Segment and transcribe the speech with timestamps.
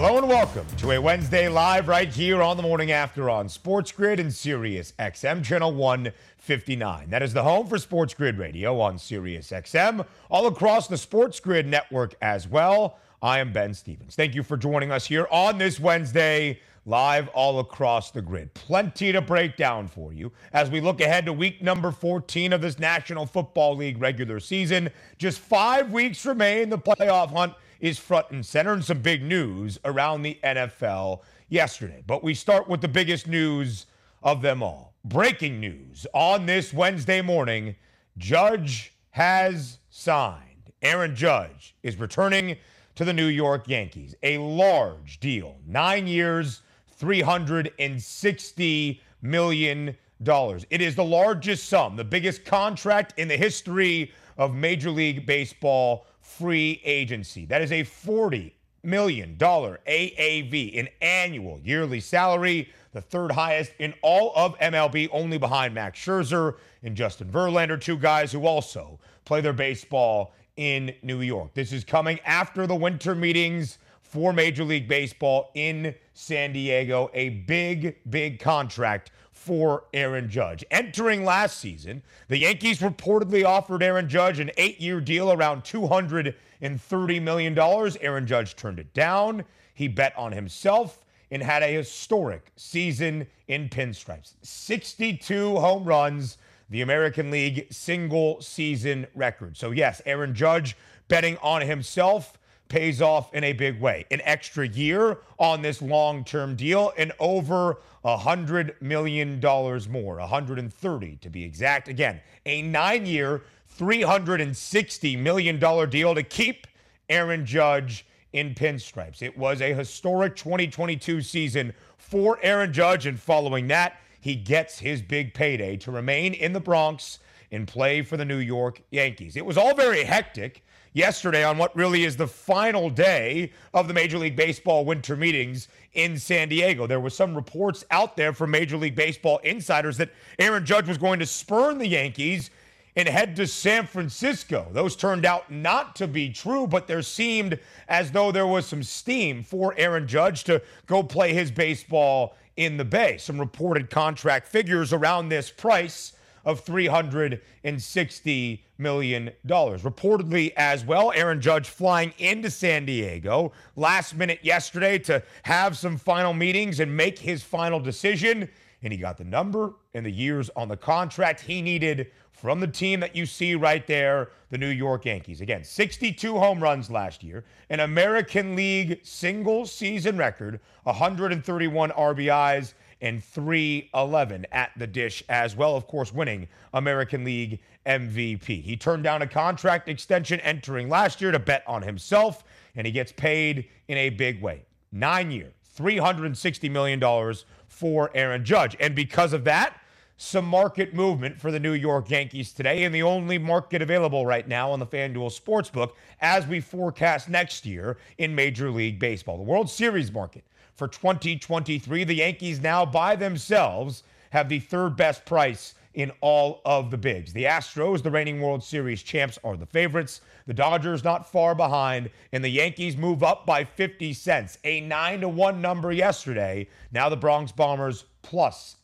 [0.00, 3.90] Hello and welcome to a Wednesday live right here on the morning after on Sports
[3.90, 7.10] Grid and Sirius XM channel 159.
[7.10, 11.40] That is the home for Sports Grid Radio on Sirius XM, all across the Sports
[11.40, 13.00] Grid network as well.
[13.20, 14.14] I am Ben Stevens.
[14.14, 18.54] Thank you for joining us here on this Wednesday, live all across the grid.
[18.54, 22.60] Plenty to break down for you as we look ahead to week number 14 of
[22.60, 24.90] this National Football League regular season.
[25.18, 26.68] Just five weeks remain.
[26.68, 32.02] The playoff hunt is front and center, and some big news around the NFL yesterday.
[32.06, 33.86] But we start with the biggest news
[34.22, 34.94] of them all.
[35.04, 37.76] Breaking news on this Wednesday morning
[38.18, 40.72] Judge has signed.
[40.82, 42.56] Aaron Judge is returning
[42.96, 44.14] to the New York Yankees.
[44.22, 46.62] A large deal, nine years,
[47.00, 49.96] $360 million.
[50.20, 56.06] It is the largest sum, the biggest contract in the history of Major League Baseball
[56.28, 57.46] free agency.
[57.46, 64.32] That is a $40 million AAV, an annual yearly salary, the third highest in all
[64.36, 69.52] of MLB, only behind Max Scherzer and Justin Verlander, two guys who also play their
[69.52, 71.54] baseball in New York.
[71.54, 77.10] This is coming after the winter meetings for Major League Baseball in San Diego.
[77.14, 79.10] A big, big contract
[79.48, 80.62] for Aaron Judge.
[80.70, 87.22] Entering last season, the Yankees reportedly offered Aaron Judge an eight year deal around $230
[87.22, 87.58] million.
[87.58, 89.42] Aaron Judge turned it down.
[89.72, 96.36] He bet on himself and had a historic season in pinstripes 62 home runs,
[96.68, 99.56] the American League single season record.
[99.56, 100.76] So, yes, Aaron Judge
[101.08, 102.37] betting on himself
[102.68, 104.04] pays off in a big way.
[104.10, 111.30] An extra year on this long term deal and over $100 million more, 130 to
[111.30, 111.88] be exact.
[111.88, 113.42] Again, a nine year,
[113.78, 115.58] $360 million
[115.90, 116.66] deal to keep
[117.08, 119.22] Aaron Judge in pinstripes.
[119.22, 125.00] It was a historic 2022 season for Aaron Judge, and following that, he gets his
[125.00, 127.18] big payday to remain in the Bronx
[127.50, 129.36] and play for the New York Yankees.
[129.36, 133.94] It was all very hectic yesterday on what really is the final day of the
[133.94, 136.86] Major League Baseball winter meetings in San Diego.
[136.86, 140.98] There were some reports out there from Major League Baseball insiders that Aaron Judge was
[140.98, 142.50] going to spurn the Yankees
[142.96, 144.66] and head to San Francisco.
[144.72, 148.82] Those turned out not to be true, but there seemed as though there was some
[148.82, 153.16] steam for Aaron Judge to go play his baseball in the Bay.
[153.18, 159.30] Some reported contract figures around this price of $360 million.
[159.46, 165.96] Reportedly, as well, Aaron Judge flying into San Diego last minute yesterday to have some
[165.96, 168.48] final meetings and make his final decision.
[168.82, 172.68] And he got the number and the years on the contract he needed from the
[172.68, 175.40] team that you see right there, the New York Yankees.
[175.40, 183.22] Again, 62 home runs last year, an American League single season record, 131 RBIs and
[183.22, 188.62] 311 at the dish as well, of course, winning American League MVP.
[188.62, 192.44] He turned down a contract extension entering last year to bet on himself,
[192.74, 194.62] and he gets paid in a big way.
[194.92, 197.34] Nine year, $360 million
[197.66, 198.76] for Aaron Judge.
[198.80, 199.80] And because of that,
[200.20, 204.48] some market movement for the New York Yankees today, and the only market available right
[204.48, 209.36] now on the FanDuel Sportsbook as we forecast next year in Major League Baseball.
[209.36, 210.42] The World Series market
[210.78, 212.04] for 2023.
[212.04, 217.32] The Yankees now by themselves have the third best price in all of the bigs.
[217.32, 220.20] The Astros, the reigning World Series champs, are the favorites.
[220.46, 224.58] The Dodgers not far behind, and the Yankees move up by 50 cents.
[224.62, 226.68] A 9 to 1 number yesterday.
[226.92, 228.76] Now the Bronx Bombers plus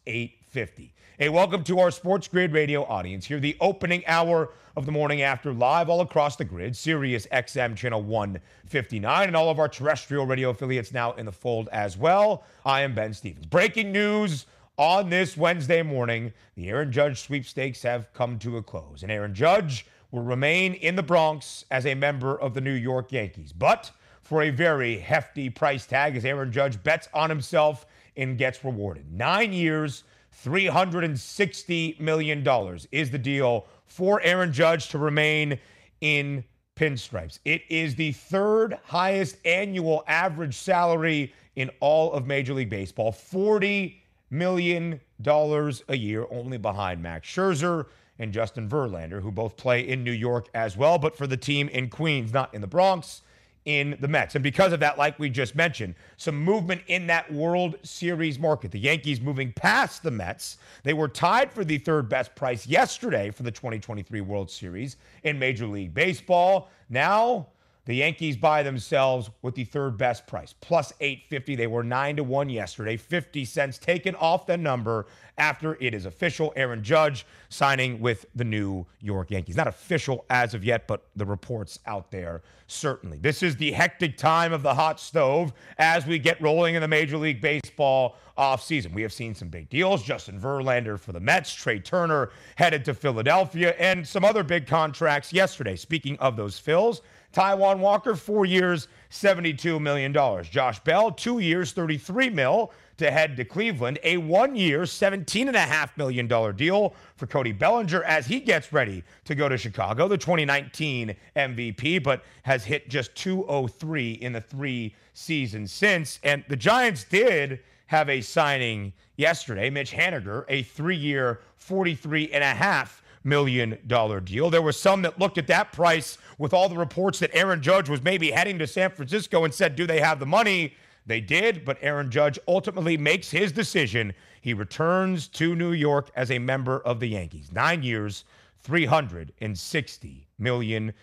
[0.56, 0.94] 850.
[1.18, 3.26] Hey, welcome to our Sports Grid radio audience.
[3.26, 7.74] Here, the opening hour of the morning after live all across the grid, Sirius XM
[7.74, 12.44] channel 159, and all of our terrestrial radio affiliates now in the fold as well.
[12.64, 13.46] I am Ben Stevens.
[13.46, 14.46] Breaking news
[14.78, 19.34] on this Wednesday morning the Aaron Judge sweepstakes have come to a close, and Aaron
[19.34, 23.52] Judge will remain in the Bronx as a member of the New York Yankees.
[23.52, 23.90] But
[24.22, 27.86] for a very hefty price tag, as Aaron Judge bets on himself
[28.16, 29.12] and gets rewarded.
[29.12, 30.04] Nine years.
[30.44, 35.58] $360 million is the deal for Aaron Judge to remain
[36.00, 36.44] in
[36.76, 37.38] pinstripes.
[37.44, 43.94] It is the third highest annual average salary in all of Major League Baseball, $40
[44.30, 47.86] million a year, only behind Max Scherzer
[48.18, 51.68] and Justin Verlander, who both play in New York as well, but for the team
[51.68, 53.22] in Queens, not in the Bronx,
[53.64, 54.34] in the Mets.
[54.34, 58.70] And because of that, like we just mentioned, some movement in that World Series market.
[58.70, 60.58] The Yankees moving past the Mets.
[60.82, 65.38] They were tied for the third best price yesterday for the 2023 World Series in
[65.38, 66.68] Major League Baseball.
[66.90, 67.48] Now,
[67.86, 71.56] the Yankees by themselves with the third best price, plus 850.
[71.56, 76.06] They were 9 to 1 yesterday, 50 cents taken off the number after it is
[76.06, 76.52] official.
[76.56, 79.56] Aaron Judge signing with the New York Yankees.
[79.56, 83.18] Not official as of yet, but the reports out there certainly.
[83.18, 86.88] This is the hectic time of the hot stove as we get rolling in the
[86.88, 88.92] Major League Baseball offseason.
[88.92, 90.02] We have seen some big deals.
[90.02, 95.32] Justin Verlander for the Mets, Trea Turner headed to Philadelphia, and some other big contracts
[95.32, 95.76] yesterday.
[95.76, 97.02] Speaking of those fills,
[97.34, 100.12] Taijuan Walker, four years, $72 million.
[100.44, 103.98] Josh Bell, two years, 33 mil to head to Cleveland.
[104.04, 109.48] A one year, $17.5 million deal for Cody Bellinger as he gets ready to go
[109.48, 116.20] to Chicago, the 2019 MVP, but has hit just 203 in the three seasons since.
[116.22, 119.70] And the Giants did have a signing yesterday.
[119.70, 124.50] Mitch Haniger, a three year, 43 and a half million dollar deal.
[124.50, 127.88] There were some that looked at that price with all the reports that Aaron Judge
[127.88, 130.74] was maybe heading to San Francisco and said, Do they have the money?
[131.06, 134.14] They did, but Aaron Judge ultimately makes his decision.
[134.40, 137.52] He returns to New York as a member of the Yankees.
[137.52, 138.24] Nine years,
[138.66, 140.94] $360 million.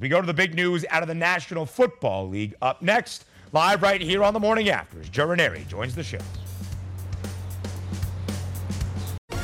[0.00, 3.82] We go to the big news out of the National Football League up next, live
[3.82, 6.18] right here on the morning after as Joe Raineri joins the show.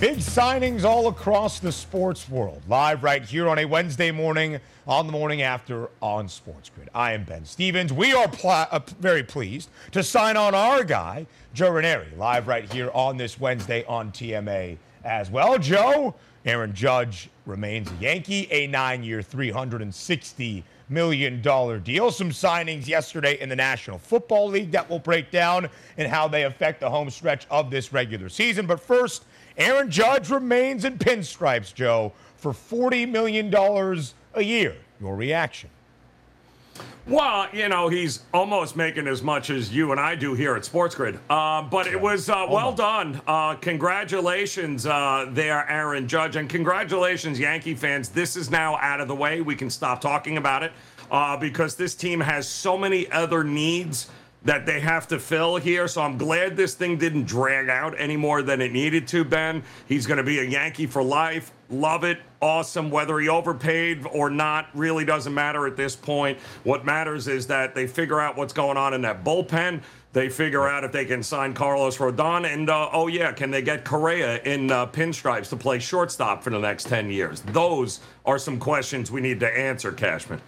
[0.00, 2.62] Big signings all across the sports world.
[2.66, 6.88] Live right here on a Wednesday morning on the morning after on Sports Grid.
[6.94, 7.92] I am Ben Stevens.
[7.92, 12.72] We are pl- uh, very pleased to sign on our guy, Joe Raineri, live right
[12.72, 15.58] here on this Wednesday on TMA as well.
[15.58, 16.14] Joe,
[16.46, 21.42] Aaron Judge remains a Yankee, a nine year, $360 million
[21.82, 22.10] deal.
[22.10, 25.68] Some signings yesterday in the National Football League that will break down
[25.98, 28.66] and how they affect the home stretch of this regular season.
[28.66, 29.24] But first,
[29.60, 33.54] Aaron Judge remains in pinstripes, Joe, for $40 million
[34.34, 34.74] a year.
[34.98, 35.68] Your reaction?
[37.06, 40.64] Well, you know, he's almost making as much as you and I do here at
[40.64, 41.18] Sports Grid.
[41.28, 43.20] Uh, but it was uh, well done.
[43.26, 46.36] Uh, congratulations uh, there, Aaron Judge.
[46.36, 48.08] And congratulations, Yankee fans.
[48.08, 49.42] This is now out of the way.
[49.42, 50.72] We can stop talking about it
[51.10, 54.08] uh, because this team has so many other needs
[54.44, 55.86] that they have to fill here.
[55.86, 59.62] So I'm glad this thing didn't drag out any more than it needed to, Ben.
[59.86, 61.52] He's going to be a Yankee for life.
[61.68, 62.18] Love it.
[62.40, 62.90] Awesome.
[62.90, 66.38] Whether he overpaid or not really doesn't matter at this point.
[66.64, 69.82] What matters is that they figure out what's going on in that bullpen.
[70.12, 72.52] They figure out if they can sign Carlos Rodon.
[72.52, 76.50] And, uh, oh, yeah, can they get Correa in uh, pinstripes to play shortstop for
[76.50, 77.42] the next 10 years?
[77.42, 80.40] Those are some questions we need to answer, Cashman.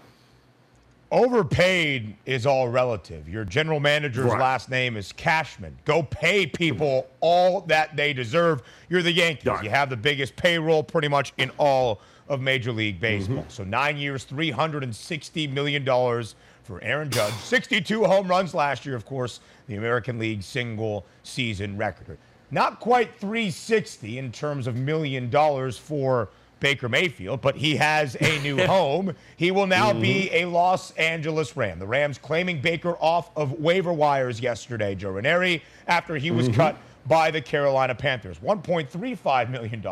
[1.13, 3.29] Overpaid is all relative.
[3.29, 4.41] Your general manager's right.
[4.41, 5.77] last name is Cashman.
[5.85, 8.63] Go pay people all that they deserve.
[8.89, 9.45] You're the Yankees.
[9.45, 9.63] Right.
[9.63, 13.41] You have the biggest payroll pretty much in all of Major League Baseball.
[13.41, 13.51] Mm-hmm.
[13.51, 17.35] So nine years, $360 million for Aaron Judge.
[17.35, 22.17] 62 home runs last year, of course, the American League single season record.
[22.51, 26.31] Not quite 360 in terms of million dollars for
[26.63, 29.15] Baker Mayfield, but he has a new home.
[29.37, 30.01] He will now mm-hmm.
[30.01, 31.79] be a Los Angeles Ram.
[31.79, 36.57] The Rams claiming Baker off of waiver wires yesterday, Joe Raineri, after he was mm-hmm.
[36.57, 36.77] cut
[37.07, 38.39] by the Carolina Panthers.
[38.39, 39.85] $1.35 million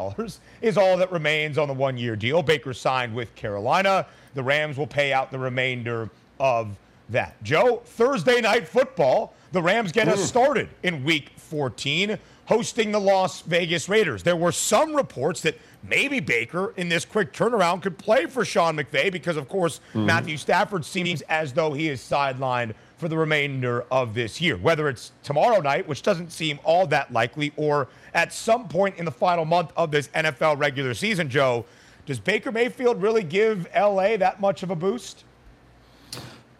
[0.63, 2.41] is all that remains on the one year deal.
[2.41, 4.07] Baker signed with Carolina.
[4.35, 6.09] The Rams will pay out the remainder
[6.39, 7.43] of that.
[7.43, 10.27] Joe, Thursday night football, the Rams get us mm.
[10.27, 14.23] started in week 14, hosting the Las Vegas Raiders.
[14.23, 18.77] There were some reports that maybe Baker in this quick turnaround could play for Sean
[18.77, 20.07] McVay because, of course, mm-hmm.
[20.07, 24.57] Matthew Stafford seems as though he is sidelined for the remainder of this year.
[24.59, 29.05] Whether it's tomorrow night, which doesn't seem all that likely, or at some point in
[29.05, 31.65] the final month of this NFL regular season, Joe,
[32.05, 35.25] does Baker Mayfield really give LA that much of a boost?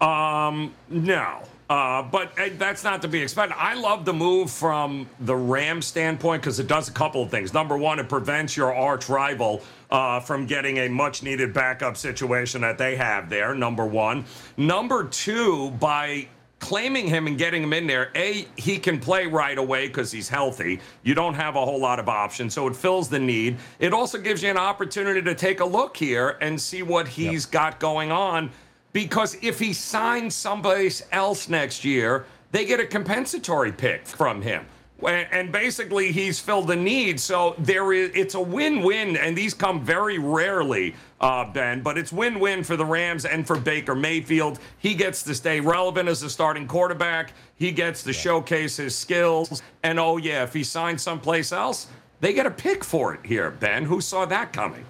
[0.01, 1.43] Um, no.
[1.71, 3.55] Uh, but uh, that's not to be expected.
[3.57, 7.55] I love the move from the Rams standpoint because it does a couple of things.
[7.55, 12.63] Number one, it prevents your arch rival uh, from getting a much needed backup situation
[12.63, 13.55] that they have there.
[13.55, 14.25] Number one.
[14.57, 16.27] Number two, by
[16.59, 20.29] claiming him and getting him in there, A, he can play right away because he's
[20.29, 20.81] healthy.
[21.05, 23.59] You don't have a whole lot of options, so it fills the need.
[23.79, 27.45] It also gives you an opportunity to take a look here and see what he's
[27.45, 27.53] yep.
[27.53, 28.51] got going on
[28.93, 34.67] because if he signs someplace else next year, they get a compensatory pick from him.
[35.07, 37.19] And basically, he's filled the need.
[37.19, 41.81] So there is, it's a win-win, and these come very rarely, uh, Ben.
[41.81, 44.59] But it's win-win for the Rams and for Baker Mayfield.
[44.77, 47.33] He gets to stay relevant as a starting quarterback.
[47.57, 49.63] He gets to showcase his skills.
[49.83, 51.87] And oh yeah, if he signs someplace else,
[52.21, 53.51] they get a pick for it here.
[53.51, 54.85] Ben, who saw that coming?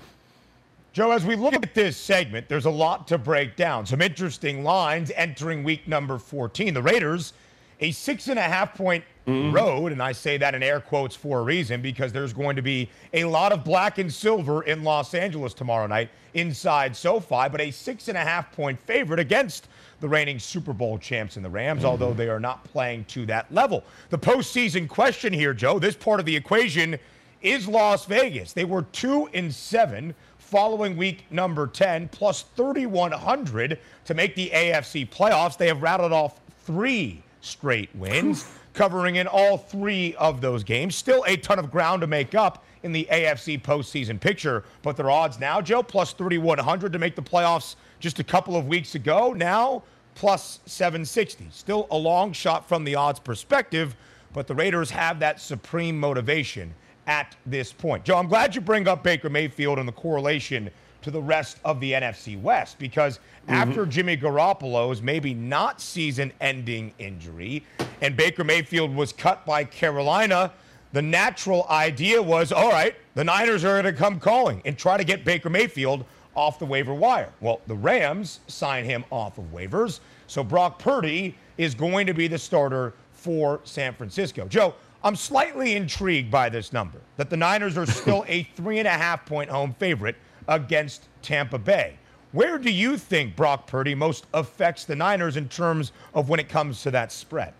[0.92, 3.86] Joe, as we look at this segment, there's a lot to break down.
[3.86, 6.74] Some interesting lines entering week number 14.
[6.74, 7.32] The Raiders,
[7.78, 9.54] a six and a half point mm-hmm.
[9.54, 12.62] road, and I say that in air quotes for a reason because there's going to
[12.62, 17.60] be a lot of black and silver in Los Angeles tomorrow night inside SoFi, but
[17.60, 19.68] a six and a half point favorite against
[20.00, 21.88] the reigning Super Bowl champs in the Rams, mm-hmm.
[21.88, 23.84] although they are not playing to that level.
[24.08, 26.98] The postseason question here, Joe, this part of the equation
[27.42, 28.52] is Las Vegas.
[28.52, 30.16] They were two and seven
[30.50, 35.56] following week number 10, plus 3,100 to make the AFC playoffs.
[35.56, 40.96] They have rattled off three straight wins, covering in all three of those games.
[40.96, 45.10] Still a ton of ground to make up in the AFC postseason picture, but their
[45.10, 49.32] odds now, Joe, plus 3,100 to make the playoffs just a couple of weeks ago.
[49.32, 49.84] Now,
[50.16, 51.46] plus 760.
[51.52, 53.94] Still a long shot from the odds perspective,
[54.32, 56.74] but the Raiders have that supreme motivation
[57.06, 58.04] at this point.
[58.04, 60.70] Joe, I'm glad you bring up Baker Mayfield and the correlation
[61.02, 63.54] to the rest of the NFC West because mm-hmm.
[63.54, 67.64] after Jimmy Garoppolo's maybe not season ending injury
[68.00, 70.52] and Baker Mayfield was cut by Carolina,
[70.92, 74.96] the natural idea was all right, the Niners are going to come calling and try
[74.96, 76.04] to get Baker Mayfield
[76.34, 77.32] off the waiver wire.
[77.40, 80.00] Well, the Rams sign him off of waivers.
[80.26, 84.46] So Brock Purdy is going to be the starter for San Francisco.
[84.48, 88.88] Joe, I'm slightly intrigued by this number that the Niners are still a three and
[88.88, 90.16] a half point home favorite
[90.46, 91.96] against Tampa Bay.
[92.32, 96.48] Where do you think Brock Purdy most affects the Niners in terms of when it
[96.48, 97.54] comes to that spread?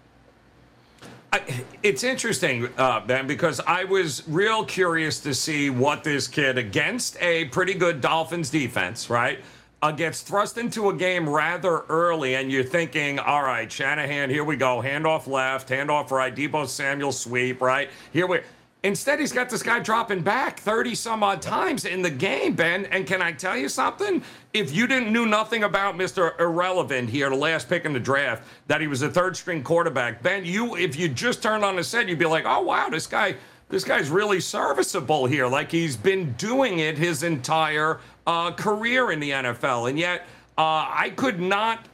[1.33, 6.59] I, it's interesting, uh, Ben, because I was real curious to see what this kid
[6.59, 9.41] against a pretty good Dolphins defense, right?
[9.83, 14.45] Uh, gets thrust into a game rather early, and you're thinking, all right, Shanahan, here
[14.45, 17.91] we go, handoff left, handoff right, Deebo Samuel sweep, right?
[18.13, 18.41] Here we.
[18.83, 22.87] Instead, he's got this guy dropping back 30 some odd times in the game, Ben.
[22.87, 24.23] And can I tell you something?
[24.55, 26.39] If you didn't knew nothing about Mr.
[26.41, 30.23] Irrelevant here, the last pick in the draft, that he was a third string quarterback,
[30.23, 33.07] Ben, you if you just turned on his head, you'd be like, oh wow, this
[33.07, 33.37] guy
[33.71, 35.47] this guy's really serviceable here.
[35.47, 39.89] Like he's been doing it his entire uh, career in the NFL.
[39.89, 40.27] And yet,
[40.59, 41.87] uh, I could not.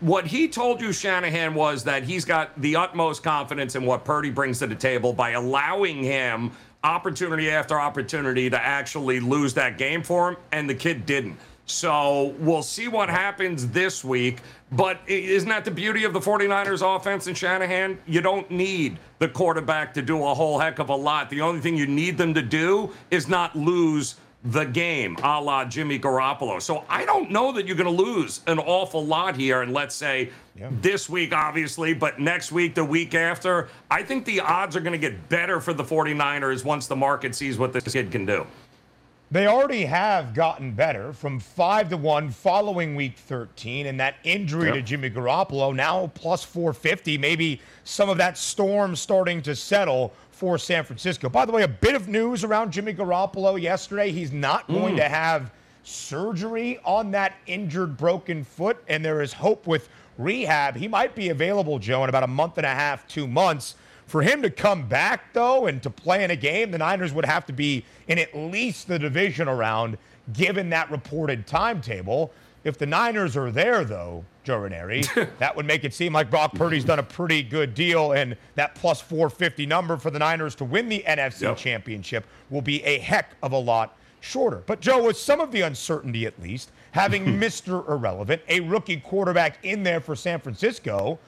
[0.00, 4.30] what he told you, Shanahan, was that he's got the utmost confidence in what Purdy
[4.30, 6.52] brings to the table by allowing him
[6.84, 11.38] opportunity after opportunity to actually lose that game for him, and the kid didn't.
[11.66, 14.38] So we'll see what happens this week.
[14.72, 17.98] But isn't that the beauty of the 49ers offense and Shanahan?
[18.06, 21.30] You don't need the quarterback to do a whole heck of a lot.
[21.30, 25.64] The only thing you need them to do is not lose the game, a la
[25.64, 26.60] Jimmy Garoppolo.
[26.60, 29.62] So I don't know that you're going to lose an awful lot here.
[29.62, 30.68] And let's say yeah.
[30.80, 34.98] this week, obviously, but next week, the week after, I think the odds are going
[35.00, 38.46] to get better for the 49ers once the market sees what this kid can do.
[39.32, 44.66] They already have gotten better from five to one following week 13, and that injury
[44.66, 44.74] yep.
[44.74, 47.16] to Jimmy Garoppolo now plus 450.
[47.16, 51.30] Maybe some of that storm starting to settle for San Francisco.
[51.30, 54.12] By the way, a bit of news around Jimmy Garoppolo yesterday.
[54.12, 54.74] He's not mm.
[54.74, 55.50] going to have
[55.82, 60.76] surgery on that injured, broken foot, and there is hope with rehab.
[60.76, 63.76] He might be available, Joe, in about a month and a half, two months.
[64.06, 67.24] For him to come back, though, and to play in a game, the Niners would
[67.24, 69.96] have to be in at least the divisional round,
[70.32, 72.32] given that reported timetable.
[72.64, 76.54] If the Niners are there, though, Joe Raineri, that would make it seem like Brock
[76.54, 80.64] Purdy's done a pretty good deal, and that plus 450 number for the Niners to
[80.64, 81.56] win the NFC yep.
[81.56, 84.62] Championship will be a heck of a lot shorter.
[84.66, 87.88] But, Joe, with some of the uncertainty at least, having Mr.
[87.88, 91.18] Irrelevant, a rookie quarterback in there for San Francisco,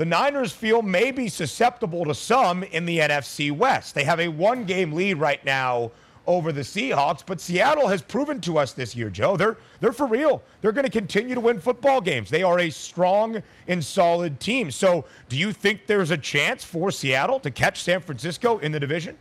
[0.00, 3.94] the Niners feel maybe susceptible to some in the NFC West.
[3.94, 5.90] They have a one game lead right now
[6.26, 7.22] over the Seahawks.
[7.26, 10.42] But Seattle has proven to us this year, Joe, they're they're for real.
[10.62, 12.30] They're going to continue to win football games.
[12.30, 14.70] They are a strong and solid team.
[14.70, 18.80] So, do you think there's a chance for Seattle to catch San Francisco in the
[18.80, 19.18] division?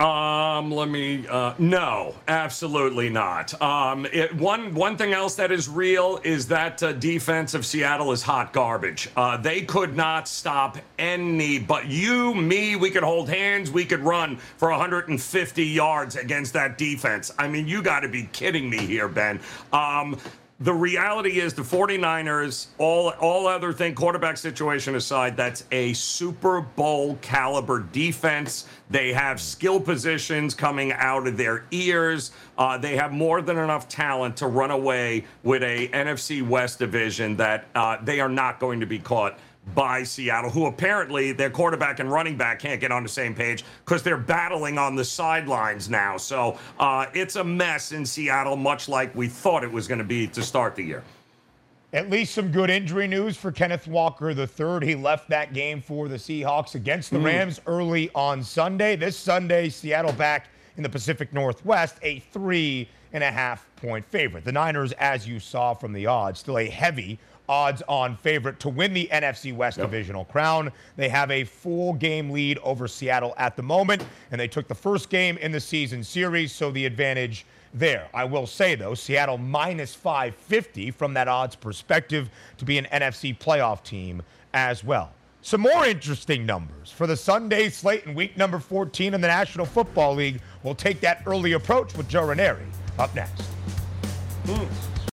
[0.00, 1.26] Um, let me.
[1.26, 3.60] Uh, no, absolutely not.
[3.60, 8.12] Um, it, one one thing else that is real is that uh, defense of Seattle
[8.12, 9.10] is hot garbage.
[9.16, 11.58] Uh, they could not stop any.
[11.58, 13.72] But you, me, we could hold hands.
[13.72, 17.32] We could run for 150 yards against that defense.
[17.36, 19.40] I mean, you got to be kidding me here, Ben.
[19.72, 20.16] Um,
[20.60, 26.60] the reality is the 49ers, all all other thing, quarterback situation aside, that's a Super
[26.60, 28.66] Bowl caliber defense.
[28.90, 32.32] They have skill positions coming out of their ears.
[32.56, 37.36] Uh, they have more than enough talent to run away with a NFC West division
[37.36, 39.38] that uh, they are not going to be caught
[39.74, 43.64] by Seattle, who apparently their quarterback and running back can't get on the same page
[43.84, 46.16] because they're battling on the sidelines now.
[46.16, 50.04] So uh, it's a mess in Seattle, much like we thought it was going to
[50.04, 51.02] be to start the year.
[51.92, 54.86] At least some good injury news for Kenneth Walker III.
[54.86, 57.24] He left that game for the Seahawks against the mm.
[57.24, 58.94] Rams early on Sunday.
[58.94, 64.44] This Sunday, Seattle back in the Pacific Northwest, a three and a half point favorite.
[64.44, 68.68] The Niners, as you saw from the odds, still a heavy odds on favorite to
[68.68, 69.86] win the NFC West yep.
[69.86, 70.70] divisional crown.
[70.96, 74.74] They have a full game lead over Seattle at the moment, and they took the
[74.74, 78.08] first game in the season series, so the advantage there.
[78.14, 83.36] I will say, though, Seattle minus 550 from that odds perspective to be an NFC
[83.36, 84.22] playoff team
[84.54, 85.12] as well.
[85.40, 89.66] Some more interesting numbers for the Sunday slate in week number 14 in the National
[89.66, 90.40] Football League.
[90.62, 92.66] We'll take that early approach with Joe Raineri
[92.98, 93.44] up next.
[94.44, 94.97] Mm.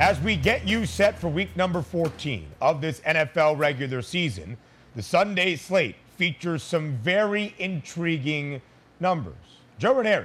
[0.00, 4.56] As we get you set for week number 14 of this NFL regular season,
[4.96, 8.62] the Sunday slate features some very intriguing
[8.98, 9.34] numbers.
[9.78, 10.24] Joe Raineri,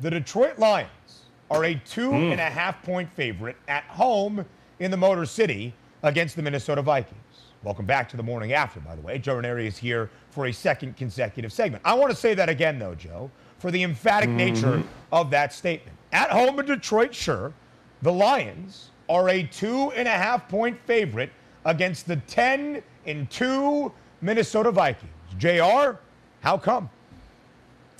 [0.00, 0.88] the Detroit Lions
[1.52, 2.32] are a two mm.
[2.32, 4.44] and a half point favorite at home
[4.80, 7.20] in the Motor City against the Minnesota Vikings.
[7.62, 9.20] Welcome back to the morning after, by the way.
[9.20, 11.80] Joe Raineri is here for a second consecutive segment.
[11.84, 14.36] I want to say that again, though, Joe, for the emphatic mm-hmm.
[14.36, 15.96] nature of that statement.
[16.10, 17.52] At home in Detroit, sure,
[18.02, 21.30] the Lions are a two and a half point favorite
[21.66, 25.12] against the 10 and 2 Minnesota Vikings.
[25.36, 25.98] JR,
[26.40, 26.88] how come?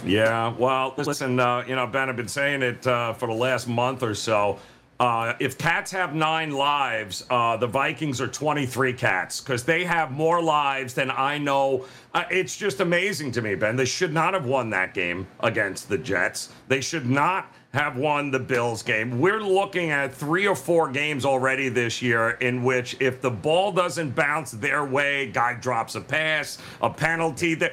[0.04, 3.68] Yeah, well, listen, uh, you know, Ben, I've been saying it uh, for the last
[3.68, 4.58] month or so.
[4.98, 10.12] Uh, if cats have nine lives, uh, the Vikings are 23 cats because they have
[10.12, 11.84] more lives than I know.
[12.14, 13.76] Uh, it's just amazing to me, Ben.
[13.76, 16.50] They should not have won that game against the Jets.
[16.68, 19.18] They should not have won the Bills game.
[19.18, 23.72] We're looking at three or four games already this year in which if the ball
[23.72, 27.72] doesn't bounce their way, guy drops a pass, a penalty, that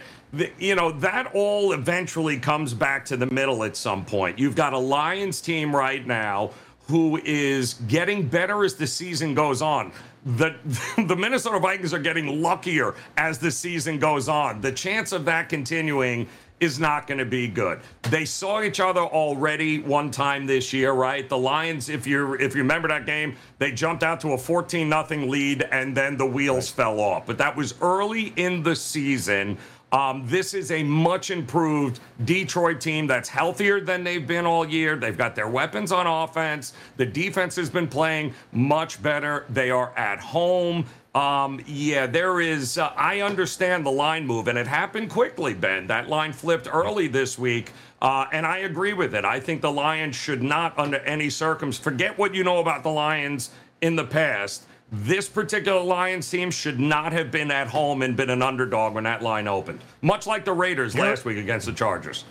[0.58, 4.38] you know, that all eventually comes back to the middle at some point.
[4.38, 6.52] You've got a Lions team right now
[6.88, 9.92] who is getting better as the season goes on.
[10.26, 10.56] The
[11.08, 14.62] the Minnesota Vikings are getting luckier as the season goes on.
[14.62, 16.28] The chance of that continuing
[16.60, 17.80] is not going to be good.
[18.04, 21.28] They saw each other already one time this year, right?
[21.28, 24.88] The Lions, if you if you remember that game, they jumped out to a 14
[24.88, 26.76] nothing lead and then the wheels right.
[26.76, 27.26] fell off.
[27.26, 29.58] But that was early in the season.
[29.92, 34.96] Um, this is a much improved Detroit team that's healthier than they've been all year.
[34.96, 36.74] They've got their weapons on offense.
[36.98, 39.46] The defense has been playing much better.
[39.50, 40.86] They are at home.
[41.16, 42.78] Um, yeah, there is.
[42.78, 45.88] Uh, I understand the line move, and it happened quickly, Ben.
[45.88, 49.26] That line flipped early this week, uh, and I agree with it.
[49.26, 52.92] I think the Lions should not, under any circumstance, forget what you know about the
[52.92, 53.50] Lions
[53.82, 54.66] in the past.
[54.92, 59.04] This particular Lions team should not have been at home and been an underdog when
[59.04, 62.24] that line opened, much like the Raiders last week against the Chargers.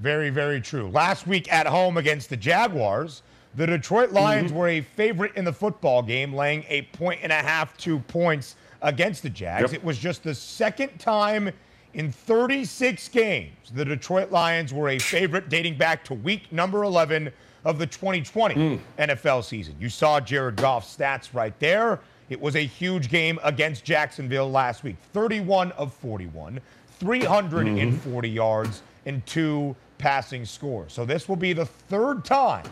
[0.00, 0.88] Very, very true.
[0.90, 3.22] Last week at home against the Jaguars.
[3.54, 4.58] The Detroit Lions mm-hmm.
[4.58, 8.56] were a favorite in the football game, laying a point and a half, two points
[8.80, 9.72] against the Jags.
[9.72, 9.80] Yep.
[9.80, 11.50] It was just the second time
[11.94, 17.30] in 36 games the Detroit Lions were a favorite dating back to week number 11
[17.64, 18.80] of the 2020 mm.
[18.98, 19.76] NFL season.
[19.78, 22.00] You saw Jared Goff's stats right there.
[22.30, 26.58] It was a huge game against Jacksonville last week 31 of 41,
[26.98, 28.34] 340 mm-hmm.
[28.34, 30.92] yards, and two passing scores.
[30.92, 32.64] So this will be the third time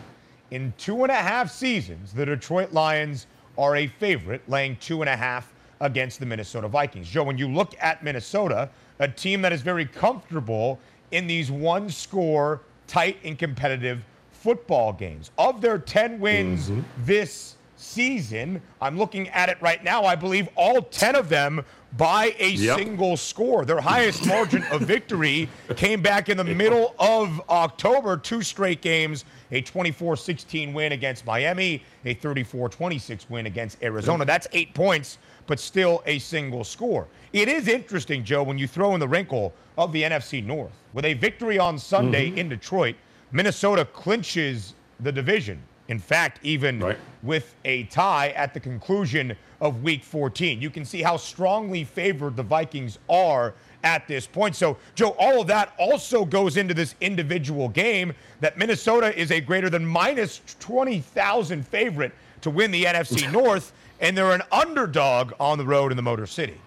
[0.51, 5.09] in two and a half seasons, the Detroit Lions are a favorite, laying two and
[5.09, 7.09] a half against the Minnesota Vikings.
[7.09, 10.79] Joe, when you look at Minnesota, a team that is very comfortable
[11.11, 15.31] in these one score, tight and competitive football games.
[15.37, 16.81] Of their 10 wins mm-hmm.
[17.05, 21.65] this season, I'm looking at it right now, I believe all 10 of them
[21.97, 22.77] by a yep.
[22.77, 23.65] single score.
[23.65, 29.25] Their highest margin of victory came back in the middle of October, two straight games,
[29.51, 34.25] a 24-16 win against Miami, a 34-26 win against Arizona.
[34.25, 37.07] That's 8 points, but still a single score.
[37.33, 40.71] It is interesting, Joe, when you throw in the wrinkle of the NFC North.
[40.93, 42.37] With a victory on Sunday mm-hmm.
[42.37, 42.95] in Detroit,
[43.31, 45.61] Minnesota clinches the division.
[45.87, 46.97] In fact, even right.
[47.21, 50.61] with a tie at the conclusion of week 14.
[50.61, 54.55] You can see how strongly favored the Vikings are at this point.
[54.55, 59.39] So, Joe, all of that also goes into this individual game that Minnesota is a
[59.41, 65.57] greater than minus 20,000 favorite to win the NFC North, and they're an underdog on
[65.57, 66.59] the road in the Motor City.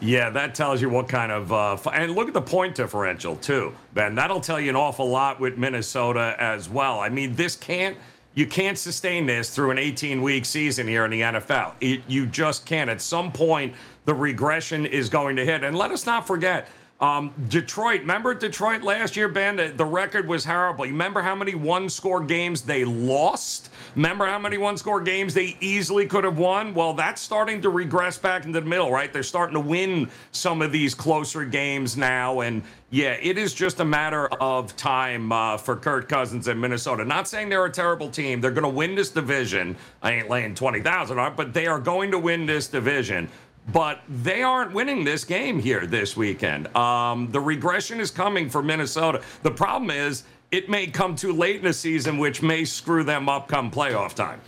[0.00, 1.52] Yeah, that tells you what kind of.
[1.52, 4.14] Uh, and look at the point differential, too, Ben.
[4.14, 7.00] That'll tell you an awful lot with Minnesota as well.
[7.00, 7.96] I mean, this can't.
[8.34, 11.72] You can't sustain this through an 18 week season here in the NFL.
[11.80, 12.88] It, you just can't.
[12.88, 15.64] At some point, the regression is going to hit.
[15.64, 16.68] And let us not forget,
[17.00, 19.54] um, Detroit, remember Detroit last year, Ben?
[19.54, 20.84] The, the record was horrible.
[20.84, 23.70] You remember how many one score games they lost?
[23.94, 26.74] Remember how many one score games they easily could have won?
[26.74, 29.12] Well, that's starting to regress back into the middle, right?
[29.12, 32.40] They're starting to win some of these closer games now.
[32.40, 37.04] And yeah, it is just a matter of time uh, for Kirk Cousins and Minnesota.
[37.04, 38.40] Not saying they're a terrible team.
[38.40, 39.76] They're going to win this division.
[40.02, 43.28] I ain't laying 20,000 on it, but they are going to win this division
[43.72, 46.74] but they aren't winning this game here this weekend.
[46.76, 49.22] Um, the regression is coming for Minnesota.
[49.42, 53.28] The problem is it may come too late in the season, which may screw them
[53.28, 54.40] up come playoff time.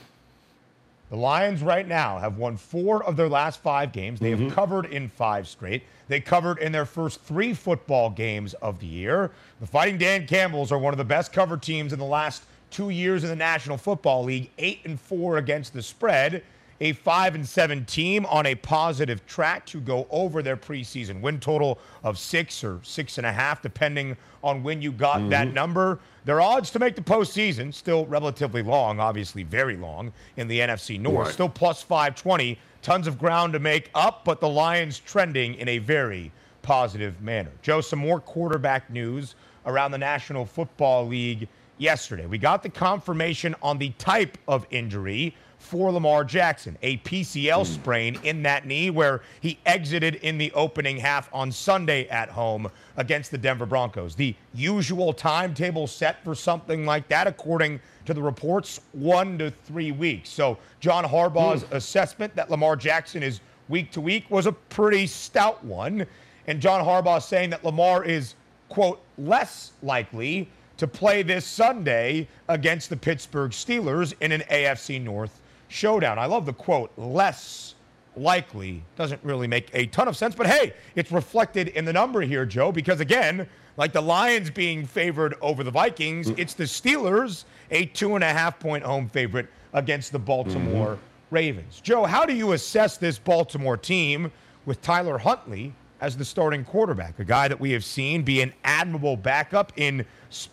[1.11, 4.21] The Lions right now have won four of their last five games.
[4.21, 4.45] They mm-hmm.
[4.45, 5.83] have covered in five straight.
[6.07, 9.33] They covered in their first three football games of the year.
[9.61, 12.91] The Fighting Dan Campbells are one of the best cover teams in the last two
[12.91, 16.45] years in the National Football League, eight and four against the spread
[16.81, 21.39] a five and seven team on a positive track to go over their preseason win
[21.39, 25.29] total of six or six and a half, depending on when you got mm-hmm.
[25.31, 25.99] that number.
[26.25, 30.99] Their odds to make the postseason still relatively long, obviously very long in the NFC
[30.99, 31.35] North, right.
[31.35, 32.59] still plus 520.
[32.83, 37.51] Tons of ground to make up, but the Lions trending in a very positive manner.
[37.63, 39.35] Joe, some more quarterback news
[39.67, 41.49] around the National Football League
[41.81, 42.27] yesterday.
[42.27, 47.73] We got the confirmation on the type of injury for Lamar Jackson, a PCL hmm.
[47.73, 52.71] sprain in that knee where he exited in the opening half on Sunday at home
[52.97, 54.15] against the Denver Broncos.
[54.15, 59.93] The usual timetable set for something like that, according to the reports, one to three
[59.93, 60.31] weeks.
[60.31, 61.73] So John Harbaugh's mm.
[61.73, 66.07] assessment that Lamar Jackson is week to week was a pretty stout one.
[66.47, 68.35] And John Harbaugh saying that Lamar is,
[68.69, 70.49] quote, less likely
[70.81, 76.19] to play this Sunday against the Pittsburgh Steelers in an AFC North showdown.
[76.19, 77.75] I love the quote, less
[78.17, 78.83] likely.
[78.97, 82.47] Doesn't really make a ton of sense, but hey, it's reflected in the number here,
[82.47, 86.39] Joe, because again, like the Lions being favored over the Vikings, mm.
[86.39, 91.35] it's the Steelers, a two and a half point home favorite against the Baltimore mm-hmm.
[91.35, 91.81] Ravens.
[91.83, 94.33] Joe, how do you assess this Baltimore team
[94.65, 98.53] with Tyler Huntley as the starting quarterback, a guy that we have seen be an
[98.65, 100.05] admirable backup in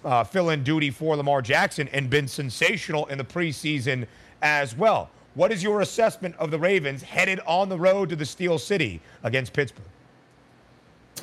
[0.03, 4.07] uh, fill in duty for Lamar Jackson and been sensational in the preseason
[4.41, 5.10] as well.
[5.36, 8.99] What is your assessment of the Ravens headed on the road to the Steel City
[9.23, 9.86] against Pittsburgh?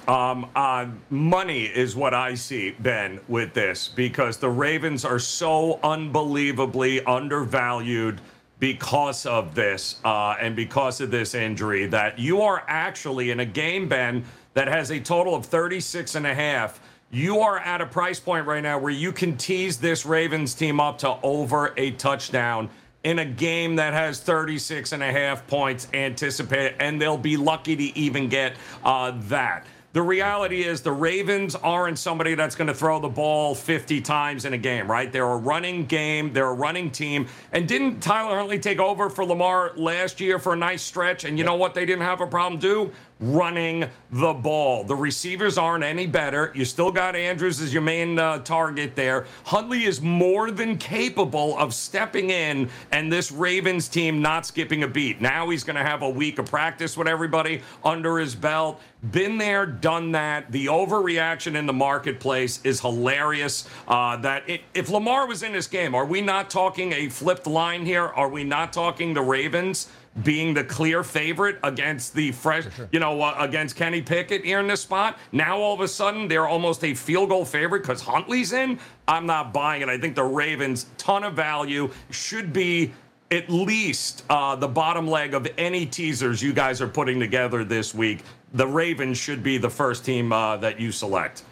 [0.06, 5.80] Um, uh, money is what I see, Ben, with this because the Ravens are so
[5.82, 8.20] unbelievably undervalued
[8.58, 13.44] because of this uh, and because of this injury that you are actually in a
[13.44, 16.80] game, Ben, that has a total of 36 and a half.
[17.10, 20.80] You are at a price point right now where you can tease this Ravens team
[20.80, 22.70] up to over a touchdown
[23.04, 27.76] in a game that has 36 and a half points anticipated, and they'll be lucky
[27.76, 29.66] to even get uh, that.
[29.94, 34.44] The reality is the Ravens aren't somebody that's going to throw the ball 50 times
[34.44, 35.10] in a game, right?
[35.10, 37.28] They're a running game, they're a running team.
[37.52, 41.22] And didn't Tyler Huntley take over for Lamar last year for a nice stretch?
[41.22, 42.90] And you know what they didn't have a problem do?
[43.20, 44.84] Running the ball.
[44.84, 46.52] The receivers aren't any better.
[46.54, 49.26] You still got Andrews as your main uh, target there.
[49.44, 54.88] Huntley is more than capable of stepping in and this Ravens team not skipping a
[54.88, 55.20] beat.
[55.20, 58.80] Now he's going to have a week of practice with everybody under his belt.
[59.10, 60.50] been there, done that.
[60.50, 63.68] The overreaction in the marketplace is hilarious.
[63.86, 67.46] Uh, that it, if Lamar was in this game, are we not talking a flipped
[67.46, 68.04] line here?
[68.04, 69.88] Are we not talking the Ravens?
[70.22, 72.88] Being the clear favorite against the fresh, sure.
[72.92, 75.18] you know, uh, against Kenny Pickett here in this spot.
[75.32, 78.78] Now all of a sudden they're almost a field goal favorite because Huntley's in.
[79.08, 79.88] I'm not buying it.
[79.88, 82.92] I think the Ravens, ton of value, should be
[83.30, 87.92] at least uh, the bottom leg of any teasers you guys are putting together this
[87.94, 88.20] week
[88.54, 91.42] the Ravens should be the first team uh, that you select.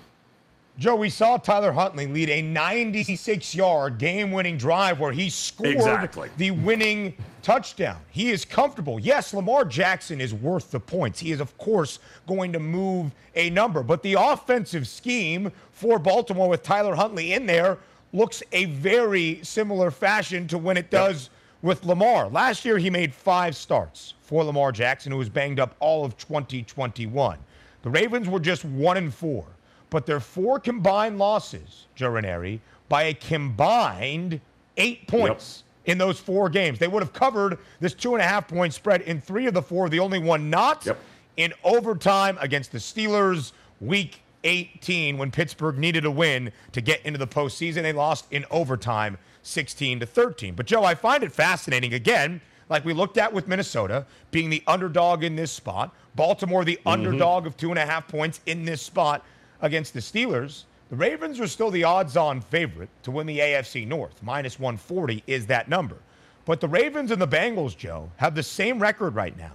[0.78, 5.68] Joe, we saw Tyler Huntley lead a 96 yard game winning drive where he scored
[5.70, 6.30] exactly.
[6.38, 7.98] the winning touchdown.
[8.10, 8.98] He is comfortable.
[8.98, 11.20] Yes, Lamar Jackson is worth the points.
[11.20, 13.82] He is, of course, going to move a number.
[13.82, 17.78] But the offensive scheme for Baltimore with Tyler Huntley in there
[18.12, 21.30] looks a very similar fashion to when it does.
[21.62, 22.28] With Lamar.
[22.28, 26.16] Last year, he made five starts for Lamar Jackson, who was banged up all of
[26.16, 27.38] 2021.
[27.82, 29.44] The Ravens were just one and four,
[29.88, 34.40] but their four combined losses, Joe Raineri, by a combined
[34.76, 35.71] eight points yep.
[35.86, 36.78] In those four games.
[36.78, 39.62] They would have covered this two and a half point spread in three of the
[39.62, 39.88] four.
[39.88, 40.98] The only one not yep.
[41.36, 47.18] in overtime against the Steelers, week 18, when Pittsburgh needed a win to get into
[47.18, 47.82] the postseason.
[47.82, 50.54] They lost in overtime 16 to 13.
[50.54, 54.62] But Joe, I find it fascinating again, like we looked at with Minnesota being the
[54.66, 56.88] underdog in this spot, Baltimore the mm-hmm.
[56.88, 59.24] underdog of two and a half points in this spot
[59.60, 60.64] against the Steelers.
[60.92, 64.22] The Ravens are still the odds on favorite to win the AFC North.
[64.22, 65.96] Minus 140 is that number.
[66.44, 69.52] But the Ravens and the Bengals, Joe, have the same record right now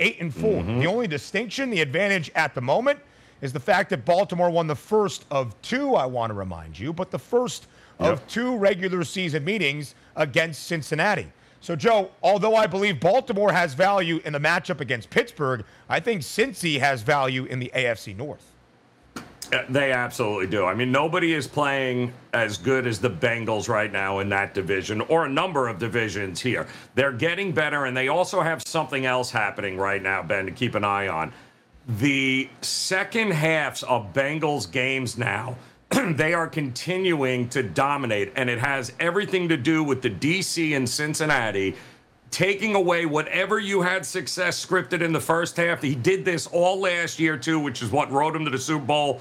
[0.00, 0.80] eight and 4 mm-hmm.
[0.80, 2.98] The only distinction, the advantage at the moment,
[3.42, 6.92] is the fact that Baltimore won the first of two, I want to remind you,
[6.92, 7.68] but the first
[8.00, 11.30] of two regular season meetings against Cincinnati.
[11.60, 16.22] So, Joe, although I believe Baltimore has value in the matchup against Pittsburgh, I think
[16.22, 18.51] Cincy has value in the AFC North.
[19.68, 20.64] They absolutely do.
[20.64, 25.02] I mean, nobody is playing as good as the Bengals right now in that division
[25.02, 26.66] or a number of divisions here.
[26.94, 30.74] They're getting better, and they also have something else happening right now, Ben, to keep
[30.74, 31.34] an eye on.
[31.98, 35.56] The second halves of Bengals games now
[36.12, 40.88] they are continuing to dominate, and it has everything to do with the DC and
[40.88, 41.74] Cincinnati
[42.30, 45.82] taking away whatever you had success scripted in the first half.
[45.82, 48.86] He did this all last year, too, which is what rode him to the Super
[48.86, 49.20] Bowl.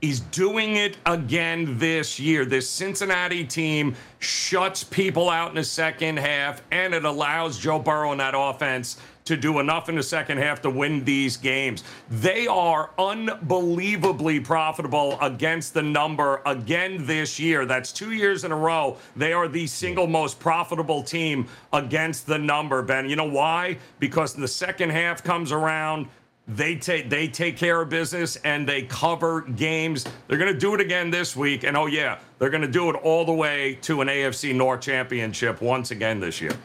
[0.00, 2.44] He's doing it again this year.
[2.44, 8.12] This Cincinnati team shuts people out in the second half, and it allows Joe Burrow
[8.12, 11.82] and that offense to do enough in the second half to win these games.
[12.08, 17.66] They are unbelievably profitable against the number again this year.
[17.66, 18.96] That's two years in a row.
[19.16, 23.10] They are the single most profitable team against the number, Ben.
[23.10, 23.78] You know why?
[23.98, 26.06] Because the second half comes around
[26.48, 30.06] they take they take care of business and they cover games.
[30.26, 32.88] They're going to do it again this week, and oh yeah, they're going to do
[32.88, 36.56] it all the way to an AFC North championship once again this year.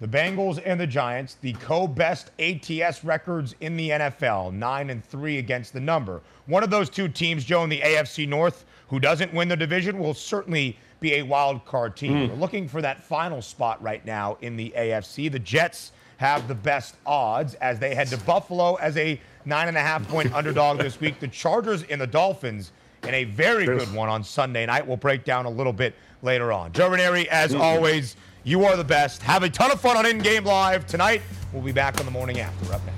[0.00, 5.38] The Bengals and the Giants, the co-best ATS records in the NFL, nine and three
[5.38, 6.20] against the number.
[6.46, 9.98] One of those two teams, Joe, in the AFC North, who doesn't win the division,
[9.98, 12.12] will certainly be a wild card team.
[12.12, 12.28] Mm.
[12.30, 15.30] We're looking for that final spot right now in the AFC.
[15.32, 19.76] The Jets have the best odds as they head to Buffalo as a nine and
[19.76, 21.18] a half point underdog this week.
[21.18, 22.72] The Chargers and the Dolphins
[23.04, 24.86] in a very good one on Sunday night.
[24.86, 26.72] We'll break down a little bit later on.
[26.72, 28.16] Joe Raineri, as always.
[28.44, 29.22] You are the best.
[29.22, 31.20] Have a ton of fun on In Game Live tonight.
[31.52, 32.72] We'll be back on the morning after.
[32.72, 32.97] Up next.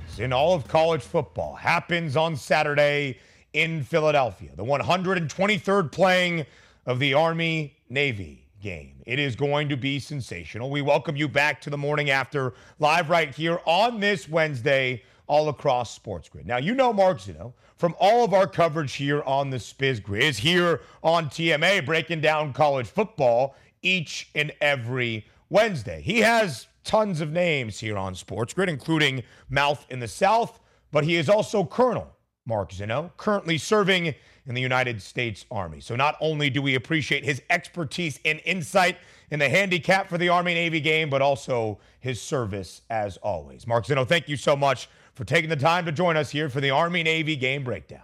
[0.21, 3.17] in all of college football happens on Saturday
[3.53, 4.51] in Philadelphia.
[4.55, 6.45] The 123rd playing
[6.85, 9.01] of the Army Navy game.
[9.07, 10.69] It is going to be sensational.
[10.69, 15.49] We welcome you back to the morning after live right here on this Wednesday all
[15.49, 16.45] across Sports Grid.
[16.45, 20.23] Now, you know Mark Zinno from all of our coverage here on the Spiz Grid
[20.23, 25.99] is here on TMA breaking down college football each and every Wednesday.
[26.01, 30.59] He has tons of names here on Sports Grid, including Mouth in the South,
[30.91, 32.07] but he is also Colonel
[32.45, 34.15] Mark Zinno, currently serving
[34.45, 35.79] in the United States Army.
[35.79, 38.97] So not only do we appreciate his expertise and insight
[39.29, 43.67] in the handicap for the Army Navy game, but also his service as always.
[43.67, 46.61] Mark Zinno, thank you so much for taking the time to join us here for
[46.61, 48.01] the Army Navy game breakdown.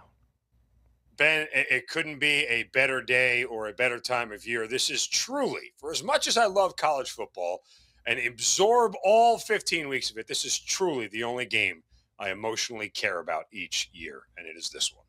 [1.16, 4.68] Ben, it couldn't be a better day or a better time of year.
[4.68, 7.62] This is truly, for as much as I love college football
[8.08, 11.82] and absorb all 15 weeks of it, this is truly the only game
[12.18, 15.04] I emotionally care about each year, and it is this one.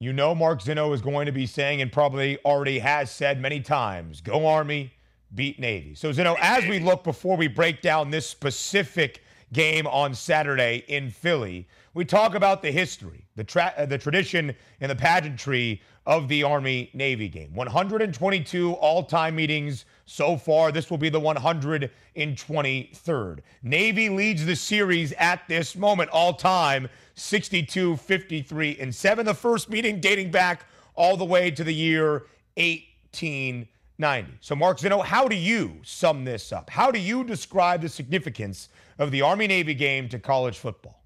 [0.00, 3.60] You know, Mark Zinno is going to be saying, and probably already has said many
[3.60, 4.94] times, go Army,
[5.34, 5.94] beat Navy.
[5.94, 11.10] So, Zinno, as we look before we break down this specific game on Saturday in
[11.10, 16.26] Philly, we talk about the history, the, tra- uh, the tradition, and the pageantry of
[16.26, 17.54] the Army Navy game.
[17.54, 20.72] 122 all time meetings so far.
[20.72, 23.38] This will be the 123rd.
[23.62, 29.24] Navy leads the series at this moment, all time, 62 53 and 7.
[29.24, 30.64] The first meeting dating back
[30.96, 32.24] all the way to the year
[32.56, 34.32] 1890.
[34.40, 36.70] So, Mark Zinno, how do you sum this up?
[36.70, 38.68] How do you describe the significance
[38.98, 40.99] of the Army Navy game to college football?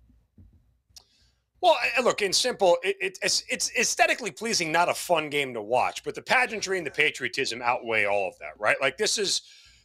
[1.64, 5.62] Well, look, in simple, it, it, it's it's aesthetically pleasing, not a fun game to
[5.62, 8.76] watch, but the pageantry and the patriotism outweigh all of that, right?
[8.82, 9.40] Like this is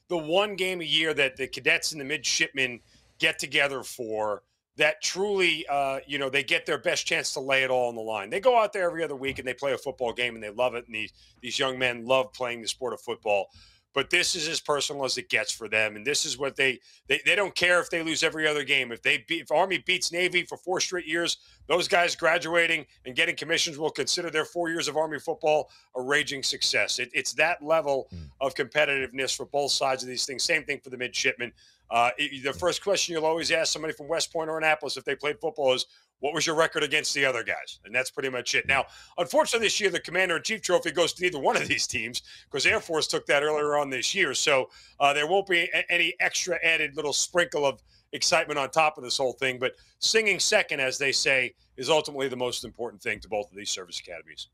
[0.09, 2.81] the one game a year that the cadets and the midshipmen
[3.17, 4.43] get together for
[4.75, 7.95] that truly, uh, you know, they get their best chance to lay it all on
[7.95, 8.29] the line.
[8.29, 10.49] They go out there every other week and they play a football game and they
[10.49, 10.85] love it.
[10.85, 13.51] And these these young men love playing the sport of football
[13.93, 16.79] but this is as personal as it gets for them and this is what they
[17.07, 18.91] they, they don't care if they lose every other game.
[18.91, 23.15] If they beat if army beats navy for four straight years those guys graduating and
[23.15, 26.99] getting commissions will consider their four years of army football a raging success.
[26.99, 28.29] It, it's that level mm.
[28.41, 30.43] of competitiveness for both sides of these things.
[30.43, 31.51] Same thing for the midshipmen.
[31.91, 32.11] Uh,
[32.43, 35.39] the first question you'll always ask somebody from west point or annapolis if they played
[35.39, 35.87] football is
[36.19, 37.79] what was your record against the other guys?
[37.85, 38.67] And that's pretty much it.
[38.67, 38.85] Now,
[39.17, 42.21] unfortunately, this year the Commander in Chief Trophy goes to neither one of these teams
[42.45, 44.33] because Air Force took that earlier on this year.
[44.33, 48.97] So uh, there won't be a- any extra added little sprinkle of excitement on top
[48.97, 49.59] of this whole thing.
[49.59, 53.57] But singing second, as they say, is ultimately the most important thing to both of
[53.57, 54.47] these service academies.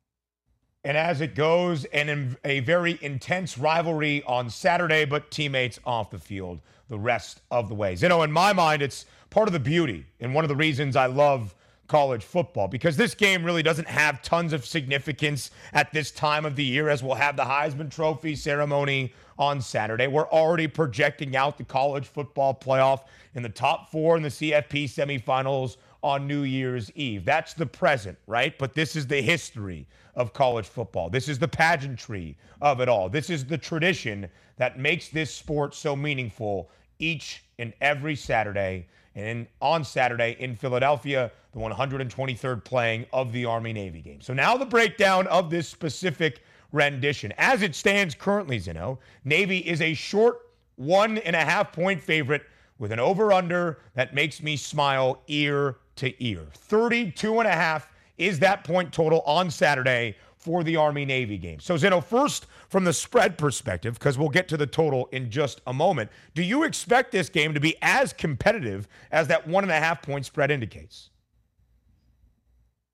[0.84, 6.19] And as it goes, and a very intense rivalry on Saturday, but teammates off the
[6.19, 8.04] field the rest of the ways.
[8.04, 10.96] You know, in my mind, it's part of the beauty and one of the reasons
[10.96, 11.56] I love
[11.88, 16.56] college football because this game really doesn't have tons of significance at this time of
[16.56, 20.08] the year as we'll have the Heisman Trophy ceremony on Saturday.
[20.08, 23.02] We're already projecting out the college football playoff
[23.36, 27.26] in the top four in the CFP semifinals on New Year's Eve.
[27.26, 28.58] That's the present, right?
[28.58, 31.10] But this is the history of college football.
[31.10, 33.10] This is the pageantry of it all.
[33.10, 39.47] This is the tradition that makes this sport so meaningful each and every Saturday and
[39.62, 44.19] on Saturday in Philadelphia, the 123rd playing of the Army Navy game.
[44.21, 47.34] So now the breakdown of this specific rendition.
[47.38, 50.41] As it stands currently, Zinno, Navy is a short
[50.75, 52.43] one and a half point favorite
[52.78, 56.45] with an over under that makes me smile ear to ear.
[56.54, 60.15] 32 and a half is that point total on Saturday
[60.46, 61.60] for the Army Navy game.
[61.60, 65.60] So, Zinno, first from the spread perspective, because we'll get to the total in just
[65.66, 69.72] a moment, do you expect this game to be as competitive as that one and
[69.72, 71.10] a half point spread indicates?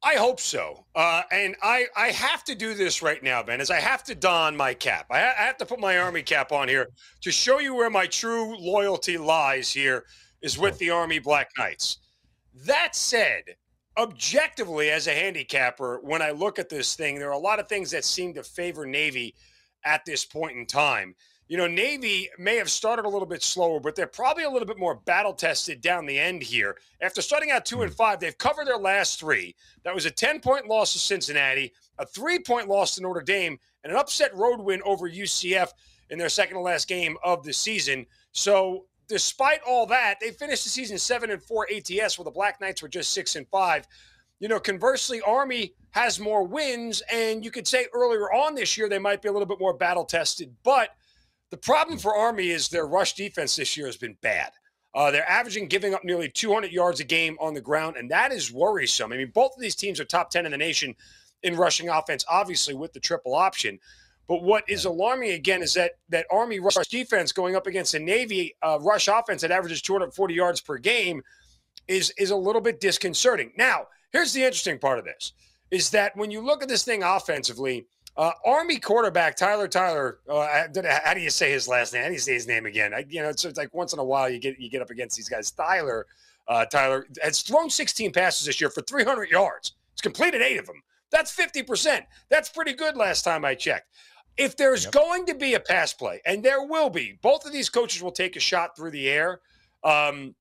[0.02, 0.86] I hope so.
[0.96, 4.16] Uh, and I, I have to do this right now, Ben, as I have to
[4.16, 5.08] don my cap.
[5.12, 6.88] I, I have to put my Army cap on here
[7.22, 10.06] to show you where my true loyalty lies here
[10.42, 11.98] is with the Army Black Knights.
[12.66, 13.44] That said,
[13.98, 17.68] objectively as a handicapper, when I look at this thing, there are a lot of
[17.68, 19.36] things that seem to favor Navy
[19.84, 21.16] at this point in time.
[21.48, 24.68] You know, Navy may have started a little bit slower, but they're probably a little
[24.68, 26.78] bit more battle tested down the end here.
[27.02, 27.96] After starting out two and hmm.
[27.96, 29.54] five, they've covered their last three.
[29.84, 33.60] That was a 10 point loss to Cincinnati, a three point loss to Notre Dame,
[33.84, 35.72] and an upset road win over UCF
[36.10, 38.06] in their second to last game of the season.
[38.32, 42.62] So despite all that, they finished the season seven and four ATS, while the Black
[42.62, 43.86] Knights were just six and five.
[44.40, 48.88] You know, conversely, Army has more wins, and you could say earlier on this year
[48.88, 50.56] they might be a little bit more battle tested.
[50.64, 50.92] But
[51.50, 54.52] the problem for Army is their rush defense this year has been bad.
[54.96, 58.32] Uh, they're averaging giving up nearly 200 yards a game on the ground, and that
[58.32, 59.12] is worrisome.
[59.12, 60.96] I mean, both of these teams are top 10 in the nation
[61.44, 63.78] in rushing offense, obviously with the triple option.
[64.28, 68.00] But what is alarming again is that that Army rush defense going up against a
[68.00, 71.22] Navy uh, rush offense that averages 240 yards per game
[71.88, 73.52] is is a little bit disconcerting.
[73.58, 75.34] Now, here's the interesting part of this:
[75.70, 80.68] is that when you look at this thing offensively, uh, Army quarterback Tyler Tyler, uh,
[81.04, 82.04] how do you say his last name?
[82.04, 82.94] How do you say his name again?
[82.94, 84.90] I, you know, it's, it's, like once in a while you get you get up
[84.90, 85.52] against these guys.
[85.52, 86.06] Tyler,
[86.48, 89.74] uh, Tyler has thrown 16 passes this year for 300 yards.
[89.94, 90.82] He's completed eight of them.
[91.10, 92.02] That's 50%.
[92.30, 93.88] That's pretty good last time I checked.
[94.38, 94.94] If there's yep.
[94.94, 98.12] going to be a pass play, and there will be, both of these coaches will
[98.12, 99.42] take a shot through the air.
[99.84, 100.36] Um,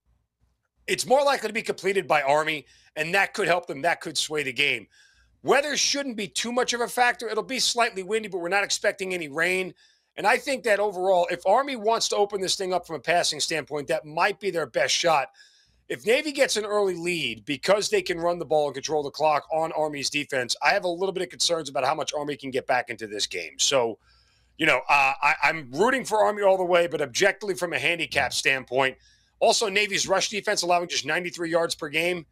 [0.86, 2.66] it's more likely to be completed by Army,
[2.96, 3.82] and that could help them.
[3.82, 4.86] That could sway the game.
[5.42, 7.28] Weather shouldn't be too much of a factor.
[7.28, 9.74] It'll be slightly windy, but we're not expecting any rain.
[10.16, 13.00] And I think that overall, if Army wants to open this thing up from a
[13.00, 15.28] passing standpoint, that might be their best shot.
[15.90, 19.10] If Navy gets an early lead because they can run the ball and control the
[19.10, 22.36] clock on Army's defense, I have a little bit of concerns about how much Army
[22.36, 23.58] can get back into this game.
[23.58, 23.98] So,
[24.56, 27.78] you know, uh, I, I'm rooting for Army all the way, but objectively from a
[27.80, 28.98] handicap standpoint,
[29.40, 32.24] also Navy's rush defense allowing just 93 yards per game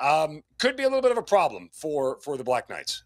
[0.00, 3.04] um, could be a little bit of a problem for for the Black Knights.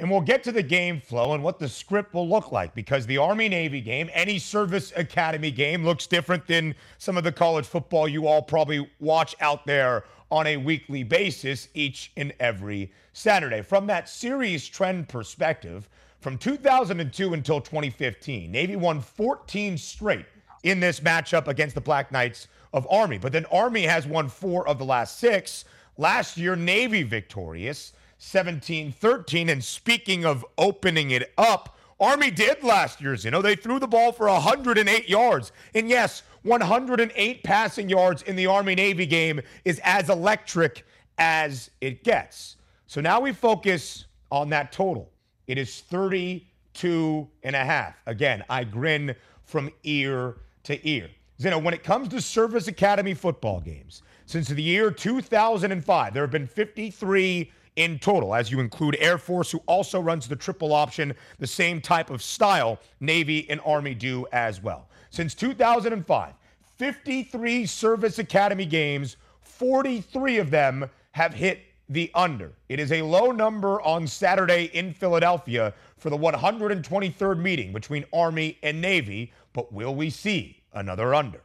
[0.00, 3.04] And we'll get to the game flow and what the script will look like because
[3.04, 7.66] the Army Navy game, any service academy game, looks different than some of the college
[7.66, 13.60] football you all probably watch out there on a weekly basis each and every Saturday.
[13.60, 15.86] From that series trend perspective,
[16.20, 20.24] from 2002 until 2015, Navy won 14 straight
[20.62, 23.18] in this matchup against the Black Knights of Army.
[23.18, 25.66] But then Army has won four of the last six.
[25.98, 27.92] Last year, Navy victorious.
[28.20, 29.48] 17 13.
[29.48, 33.24] And speaking of opening it up, Army did last year's.
[33.24, 35.52] You know, they threw the ball for 108 yards.
[35.74, 40.84] And yes, 108 passing yards in the Army Navy game is as electric
[41.18, 42.56] as it gets.
[42.86, 45.10] So now we focus on that total.
[45.46, 47.96] It is 32 and a half.
[48.06, 49.14] Again, I grin
[49.44, 51.08] from ear to ear.
[51.40, 56.30] Zinno, when it comes to Service Academy football games, since the year 2005, there have
[56.30, 57.50] been 53
[57.80, 61.80] in total, as you include Air Force, who also runs the triple option, the same
[61.80, 64.88] type of style Navy and Army do as well.
[65.08, 66.34] Since 2005,
[66.76, 72.52] 53 Service Academy games, 43 of them have hit the under.
[72.68, 78.58] It is a low number on Saturday in Philadelphia for the 123rd meeting between Army
[78.62, 81.40] and Navy, but will we see another under?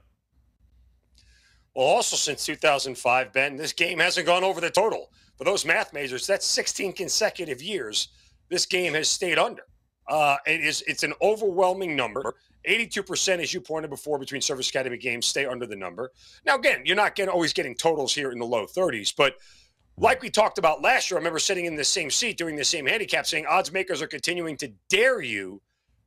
[1.74, 5.94] Well, also since 2005, Ben, this game hasn't gone over the total for those math
[5.94, 8.10] majors, that's 16 consecutive years
[8.50, 9.64] this game has stayed under.
[10.08, 12.36] Uh, it is it's an overwhelming number.
[12.68, 16.12] 82%, as you pointed before, between Service Academy games stay under the number.
[16.46, 19.36] Now, again, you're not getting always getting totals here in the low 30s, but
[19.98, 22.66] like we talked about last year, I remember sitting in the same seat doing the
[22.66, 25.62] same handicap saying odds makers are continuing to dare you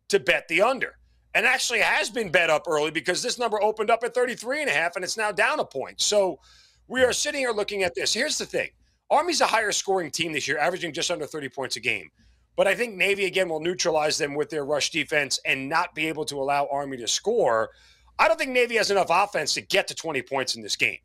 [0.08, 0.98] to bet the under.
[1.34, 4.70] And actually has been bet up early because this number opened up at 33 and
[4.70, 6.00] a half and it's now down a point.
[6.00, 6.40] So
[6.88, 8.12] we are sitting here looking at this.
[8.12, 8.70] Here's the thing.
[9.10, 12.10] Army's a higher scoring team this year, averaging just under 30 points a game.
[12.56, 16.08] But I think Navy, again, will neutralize them with their rush defense and not be
[16.08, 17.70] able to allow Army to score.
[18.18, 20.98] I don't think Navy has enough offense to get to 20 points in this game.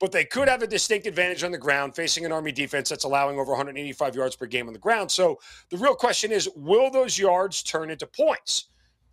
[0.00, 3.04] But they could have a distinct advantage on the ground facing an Army defense that's
[3.04, 5.10] allowing over 185 yards per game on the ground.
[5.10, 5.38] So
[5.70, 8.70] the real question is will those yards turn into points?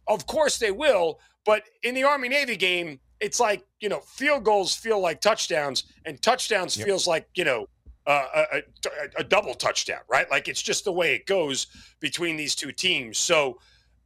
[0.07, 1.19] Of course they will.
[1.45, 5.83] But in the Army Navy game, it's like, you know, field goals feel like touchdowns,
[6.05, 6.85] and touchdowns yep.
[6.85, 7.67] feels like, you know,
[8.07, 8.61] a, a,
[9.17, 10.29] a, double touchdown, right?
[10.31, 11.67] Like it's just the way it goes
[11.99, 13.17] between these two teams.
[13.17, 13.59] So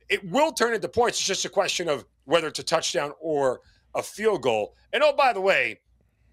[0.09, 1.19] it will turn into points.
[1.19, 3.61] It's just a question of whether it's a touchdown or
[3.95, 4.75] a field goal.
[4.91, 5.79] And oh, by the way,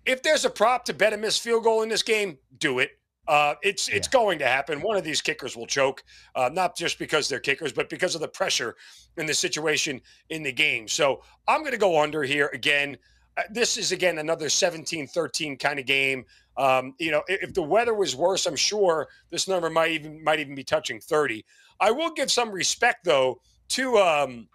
[0.06, 2.92] if there's a prop to bet a missed field goal in this game, do it.
[3.28, 4.18] Uh, it's it's yeah.
[4.18, 4.80] going to happen.
[4.80, 6.02] One of these kickers will choke,
[6.34, 8.74] uh, not just because they're kickers, but because of the pressure
[9.18, 10.00] and the situation
[10.30, 10.88] in the game.
[10.88, 12.96] So I'm going to go under here again.
[13.38, 16.24] Uh, this is again another 17-13 kind of game.
[16.56, 20.22] Um, you know, if, if the weather was worse, I'm sure this number might even
[20.24, 21.44] might even be touching 30.
[21.80, 24.48] I will give some respect though to um,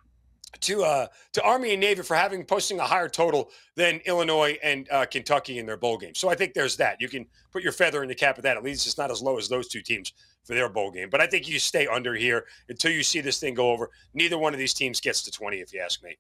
[0.60, 4.90] to uh, to Army and Navy for having posting a higher total than Illinois and
[4.92, 6.14] uh, Kentucky in their bowl game.
[6.14, 7.00] So I think there's that.
[7.00, 8.58] You can put your feather in the cap of that.
[8.58, 10.12] At least it's not as low as those two teams
[10.44, 11.10] for their bowl game.
[11.10, 13.90] But I think you stay under here until you see this thing go over.
[14.14, 16.18] Neither one of these teams gets to 20, if you ask me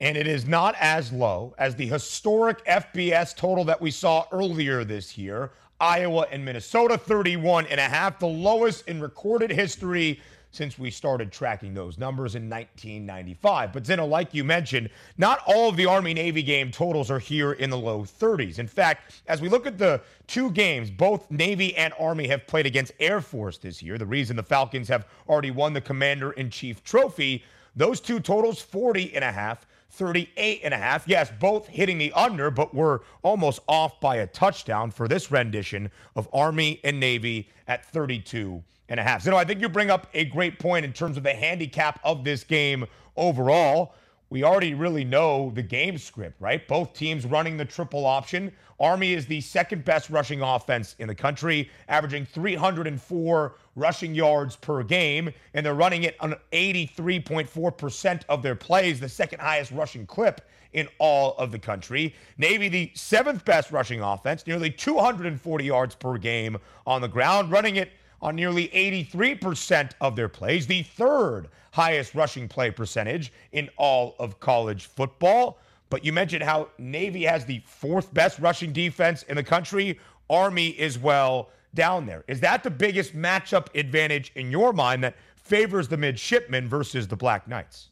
[0.00, 4.84] and it is not as low as the historic FBS total that we saw earlier
[4.84, 5.52] this year.
[5.80, 10.20] Iowa and Minnesota 31 and a half, the lowest in recorded history
[10.50, 13.72] since we started tracking those numbers in 1995.
[13.72, 14.88] But Zinno, like you mentioned,
[15.18, 18.58] not all of the Army Navy game totals are here in the low 30s.
[18.58, 22.64] In fact, as we look at the two games, both Navy and Army have played
[22.64, 23.98] against Air Force this year.
[23.98, 27.44] The reason the Falcons have already won the Commander in Chief trophy,
[27.74, 29.66] those two totals 40 and a half
[29.96, 31.08] 38 and a half.
[31.08, 35.90] Yes, both hitting the under, but we're almost off by a touchdown for this rendition
[36.14, 39.22] of Army and Navy at 32 and a half.
[39.22, 41.98] So, no, I think you bring up a great point in terms of the handicap
[42.04, 42.86] of this game
[43.16, 43.94] overall.
[44.28, 46.66] We already really know the game script, right?
[46.66, 48.52] Both teams running the triple option.
[48.80, 54.82] Army is the second best rushing offense in the country, averaging 304 rushing yards per
[54.82, 60.40] game, and they're running it on 83.4% of their plays, the second highest rushing clip
[60.72, 62.14] in all of the country.
[62.36, 67.76] Navy, the seventh best rushing offense, nearly 240 yards per game on the ground, running
[67.76, 67.92] it
[68.22, 74.40] on nearly 83% of their plays, the third highest rushing play percentage in all of
[74.40, 75.58] college football.
[75.90, 79.98] But you mentioned how Navy has the fourth best rushing defense in the country.
[80.28, 82.24] Army is well down there.
[82.26, 87.16] Is that the biggest matchup advantage in your mind that favors the midshipmen versus the
[87.16, 87.90] Black Knights?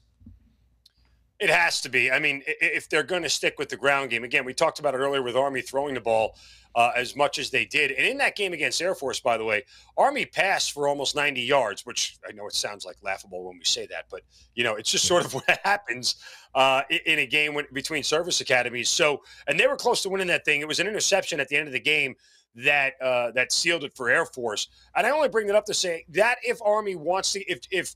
[1.45, 2.11] It has to be.
[2.11, 4.95] I mean, if they're going to stick with the ground game, again, we talked about
[4.95, 6.39] it earlier with Army throwing the ball
[6.75, 7.91] uh, as much as they did.
[7.91, 9.65] And in that game against Air Force, by the way,
[9.99, 13.65] Army passed for almost 90 yards, which I know it sounds like laughable when we
[13.67, 14.23] say that, but
[14.55, 16.15] you know, it's just sort of what happens
[16.55, 18.89] uh, in a game when, between service academies.
[18.89, 20.63] So, and they were close to winning that thing.
[20.63, 22.15] It was an interception at the end of the game
[22.55, 24.69] that uh, that sealed it for Air Force.
[24.97, 27.95] And I only bring it up to say that if Army wants to, if if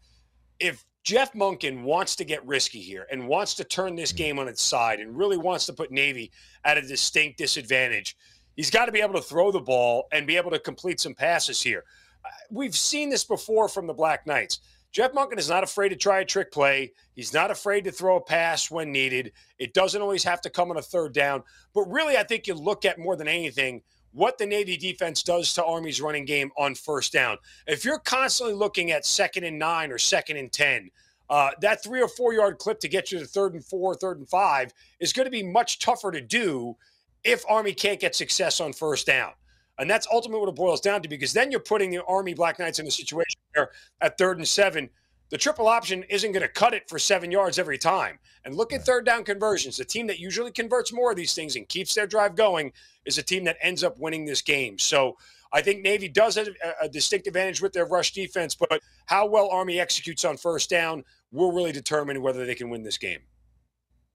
[0.60, 4.16] if Jeff Monken wants to get risky here and wants to turn this mm.
[4.16, 6.30] game on its side and really wants to put Navy
[6.64, 8.14] at a distinct disadvantage
[8.58, 11.14] He's got to be able to throw the ball and be able to complete some
[11.14, 11.84] passes here.
[12.24, 14.58] Uh, we've seen this before from the Black Knights.
[14.90, 16.92] Jeff Monken is not afraid to try a trick play.
[17.14, 19.30] He's not afraid to throw a pass when needed.
[19.60, 21.44] It doesn't always have to come on a third down.
[21.72, 23.82] But really, I think you look at more than anything
[24.12, 27.38] what the Navy defense does to Army's running game on first down.
[27.66, 30.90] If you're constantly looking at second and nine or second and 10,
[31.30, 34.18] uh, that three or four yard clip to get you to third and four, third
[34.18, 36.74] and five is going to be much tougher to do
[37.24, 39.32] if Army can't get success on first down.
[39.78, 42.58] And that's ultimately what it boils down to because then you're putting the Army Black
[42.58, 44.90] Knights in a situation where at third and seven,
[45.30, 48.18] the triple option isn't going to cut it for seven yards every time.
[48.44, 49.76] And look at third down conversions.
[49.76, 52.72] The team that usually converts more of these things and keeps their drive going
[53.04, 54.78] is a team that ends up winning this game.
[54.78, 55.16] So
[55.52, 56.48] I think Navy does have
[56.80, 61.04] a distinct advantage with their rush defense, but how well Army executes on first down
[61.30, 63.20] will really determine whether they can win this game.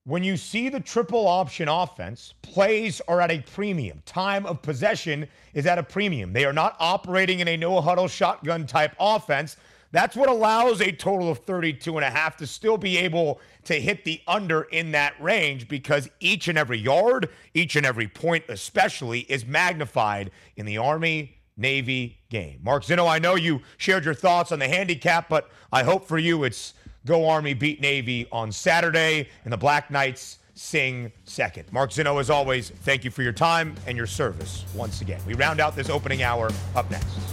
[0.05, 4.01] When you see the triple option offense, plays are at a premium.
[4.05, 6.33] Time of possession is at a premium.
[6.33, 9.55] They are not operating in a no huddle shotgun type offense.
[9.93, 13.75] That's what allows a total of 32 and a half to still be able to
[13.75, 18.43] hit the under in that range because each and every yard, each and every point,
[18.49, 22.59] especially, is magnified in the Army Navy game.
[22.63, 26.17] Mark Zinno, I know you shared your thoughts on the handicap, but I hope for
[26.17, 26.73] you it's
[27.05, 31.71] Go Army beat Navy on Saturday, and the Black Knights sing second.
[31.71, 35.21] Mark Zinno, as always, thank you for your time and your service once again.
[35.27, 37.32] We round out this opening hour up next.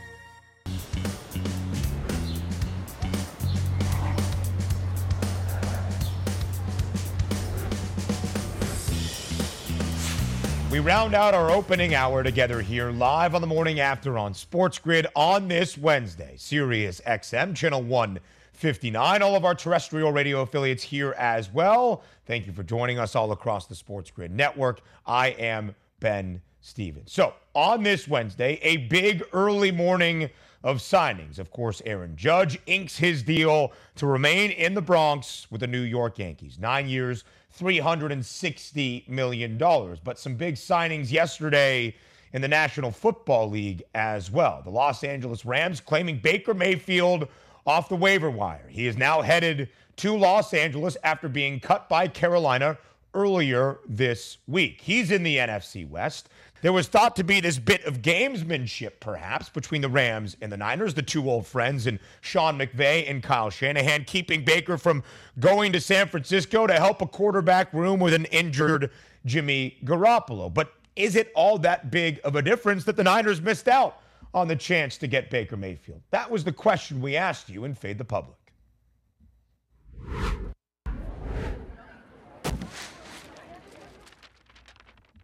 [10.71, 14.79] We round out our opening hour together here live on the morning after on Sports
[14.79, 16.35] Grid on this Wednesday.
[16.37, 19.21] Sirius XM, channel 159.
[19.21, 22.03] All of our terrestrial radio affiliates here as well.
[22.25, 24.79] Thank you for joining us all across the Sports Grid network.
[25.05, 27.11] I am Ben Stevens.
[27.11, 30.29] So, on this Wednesday, a big early morning
[30.63, 31.37] of signings.
[31.37, 35.81] Of course, Aaron Judge inks his deal to remain in the Bronx with the New
[35.81, 36.57] York Yankees.
[36.57, 37.25] Nine years,
[37.59, 39.57] $360 million.
[39.57, 41.95] But some big signings yesterday
[42.33, 44.61] in the National Football League as well.
[44.63, 47.27] The Los Angeles Rams claiming Baker Mayfield
[47.65, 48.67] off the waiver wire.
[48.69, 52.77] He is now headed to Los Angeles after being cut by Carolina
[53.13, 54.79] earlier this week.
[54.81, 56.29] He's in the NFC West.
[56.61, 60.57] There was thought to be this bit of gamesmanship, perhaps, between the Rams and the
[60.57, 65.03] Niners, the two old friends, and Sean McVay and Kyle Shanahan, keeping Baker from
[65.39, 68.91] going to San Francisco to help a quarterback room with an injured
[69.25, 70.53] Jimmy Garoppolo.
[70.53, 73.97] But is it all that big of a difference that the Niners missed out
[74.33, 76.01] on the chance to get Baker Mayfield?
[76.11, 78.37] That was the question we asked you in Fade the Public.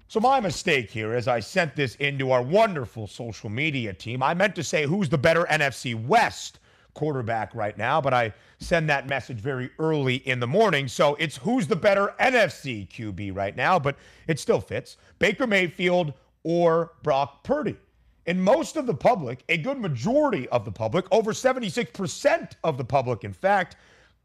[0.10, 4.34] So, my mistake here is I sent this into our wonderful social media team, I
[4.34, 6.60] meant to say who's the better NFC West
[6.93, 10.88] quarterback right now, but I send that message very early in the morning.
[10.88, 13.97] So, it's who's the better NFC QB right now, but
[14.28, 17.76] it still fits Baker Mayfield or Brock Purdy.
[18.28, 22.86] In most of the public, a good majority of the public, over 76% of the
[22.86, 23.76] public, in fact,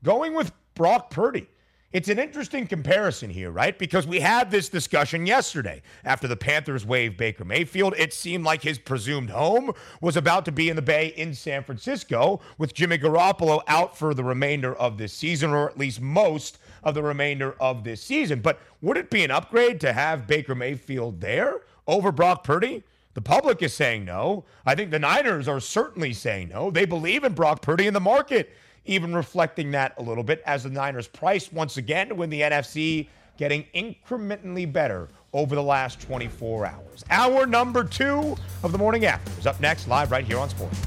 [0.04, 1.48] going with Brock Purdy.
[1.92, 3.78] It's an interesting comparison here, right?
[3.78, 7.94] Because we had this discussion yesterday after the Panthers waived Baker Mayfield.
[7.98, 11.62] It seemed like his presumed home was about to be in the Bay in San
[11.62, 16.56] Francisco, with Jimmy Garoppolo out for the remainder of this season, or at least most
[16.82, 18.40] of the remainder of this season.
[18.40, 22.84] But would it be an upgrade to have Baker Mayfield there over Brock Purdy?
[23.12, 24.46] The public is saying no.
[24.64, 26.70] I think the Niners are certainly saying no.
[26.70, 28.50] They believe in Brock Purdy in the market
[28.84, 32.40] even reflecting that a little bit as the Niners price once again to win the
[32.40, 37.04] NFC, getting incrementally better over the last 24 hours.
[37.10, 40.80] Hour number two of the morning after is up next, live right here on Sports.